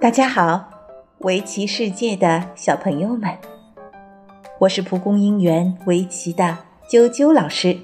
[0.00, 0.68] 大家好，
[1.20, 3.38] 围棋世界的小朋友们，
[4.58, 6.58] 我是蒲公英园围棋的
[6.90, 7.78] 啾啾老师。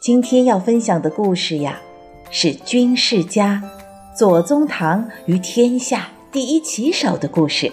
[0.00, 1.80] 今天要分享的故事呀，
[2.30, 3.62] 是军事家
[4.16, 7.72] 左宗棠与天下第一棋手的故事。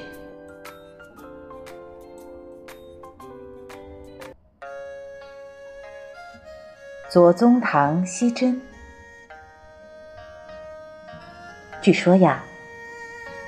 [7.09, 8.61] 左宗棠西征。
[11.81, 12.43] 据说呀，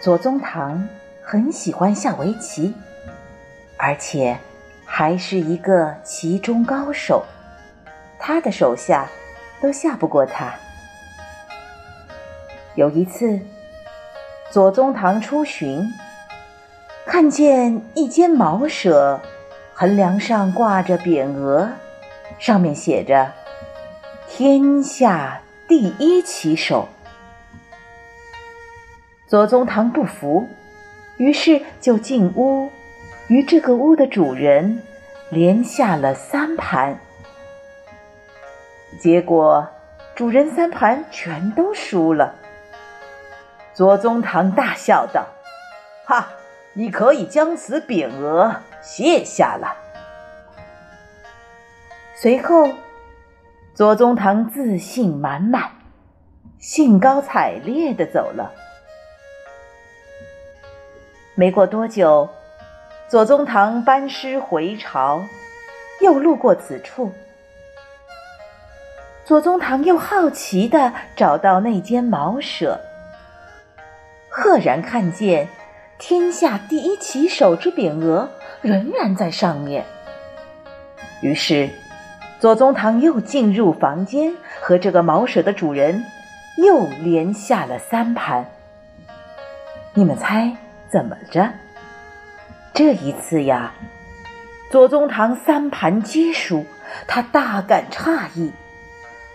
[0.02, 0.90] 左宗棠
[1.22, 2.74] 很喜欢下围棋，
[3.78, 4.36] 而且
[4.84, 7.24] 还是一个棋中高手。
[8.18, 9.08] 他的手下
[9.62, 10.52] 都下不过他。
[12.74, 13.40] 有一次，
[14.50, 15.94] 左宗棠出巡，
[17.06, 19.22] 看见一间茅舍，
[19.76, 21.70] 横梁上挂着匾额，
[22.40, 23.32] 上面写着。
[24.28, 26.88] 天下第一棋手，
[29.34, 30.48] 左宗棠不服，
[31.18, 32.70] 于是就进屋，
[33.30, 34.84] 与这个屋的主人
[35.32, 37.00] 连下了三盘。
[39.00, 39.68] 结果
[40.14, 42.36] 主人三盘全都输了。
[43.74, 45.26] 左宗棠大笑道
[46.06, 46.28] ：“哈，
[46.74, 49.76] 你可以将此匾额卸下了。”
[52.14, 52.70] 随后。
[53.74, 55.72] 左宗棠自信满满，
[56.60, 58.54] 兴高采烈的走了。
[61.36, 62.30] 没过多久，
[63.08, 65.24] 左宗棠班师回朝，
[66.02, 67.12] 又路过此处。
[69.26, 72.80] 左宗棠又好奇的找到那间茅舍，
[74.30, 75.48] 赫然看见
[75.98, 78.30] “天下第一棋手”之匾额
[78.62, 79.86] 仍然在上面。
[81.22, 81.70] 于是。
[82.40, 86.04] 左宗棠又进入房间，和这个茅舍的主人
[86.58, 88.46] 又连下了三盘。
[89.94, 90.52] 你们猜
[90.94, 91.50] 怎么着？
[92.72, 93.74] 这一次呀，
[94.70, 96.68] 左宗棠三盘皆输，
[97.08, 98.52] 他大感诧异，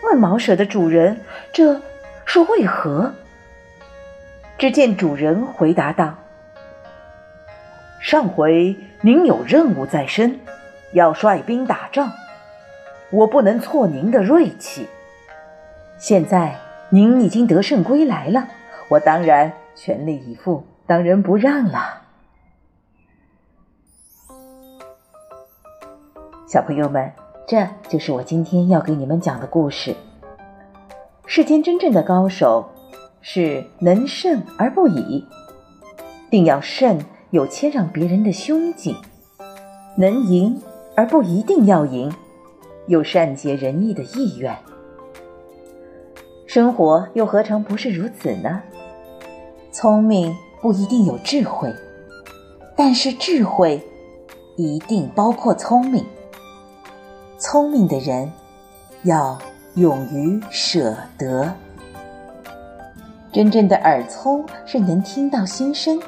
[0.05, 1.21] 问茅舍的主人
[1.53, 1.83] ：“这
[2.25, 3.13] 是为何？”
[4.57, 6.15] 只见主人回答道
[7.99, 10.39] ：“上回您有任务在身，
[10.93, 12.13] 要率兵打仗。”
[13.11, 14.87] 我不能挫您的锐气。
[15.99, 16.55] 现在
[16.91, 18.47] 您已经得胜归来了，
[18.91, 22.01] 我当然全力以赴，当仁不让了。
[26.47, 27.13] 小朋友们，
[27.47, 29.95] 这就是我今天要给你们讲的故事。
[31.27, 32.67] 世间真正的高手
[33.21, 35.27] 是能胜而不已，
[36.31, 36.99] 定要胜
[37.33, 38.95] 有谦让别人的胸襟；
[39.99, 40.59] 能赢
[40.97, 42.11] 而不一定要赢。
[42.87, 44.57] 有善解人意的意愿，
[46.47, 48.63] 生活又何尝不是如此呢？
[49.71, 51.73] 聪明不一定有智慧，
[52.77, 53.83] 但是智慧
[54.57, 56.05] 一定包括聪明。
[57.39, 58.33] 聪明的人
[59.05, 59.39] 要
[59.75, 61.53] 勇于舍得。
[63.33, 66.01] 真正的耳聪是能听到心声，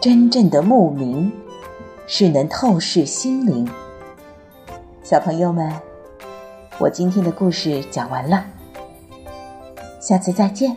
[0.00, 1.32] 真正的目明
[2.06, 3.68] 是能透视心灵。
[5.02, 5.72] 小朋友们。
[6.78, 8.44] 我今天的故事讲完了，
[9.98, 10.76] 下次再见。